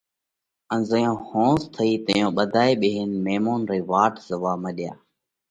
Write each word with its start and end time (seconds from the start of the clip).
ان 0.73 0.79
زئيون 0.89 1.17
ۿونز 1.27 1.61
ٿئِي 1.75 1.89
تئيون 2.05 2.31
ٻڌائي 2.37 2.73
ٻيهينَ 2.81 3.09
ميمونَ 3.25 3.61
رئي 3.69 3.81
واٽ 3.91 4.13
زوئا 4.27 4.53
مڏيا۔ 4.63 4.93